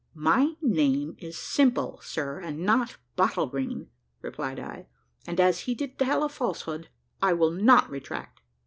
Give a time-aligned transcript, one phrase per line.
[0.15, 3.89] "My name is Simple, sir, and not Bottlegreen,"
[4.23, 4.87] replied I;
[5.27, 6.89] "and as he did tell a falsehood,
[7.21, 8.41] I will not retract?"